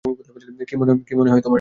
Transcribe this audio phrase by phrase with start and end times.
[0.67, 1.49] কী মনে হয় তোমার?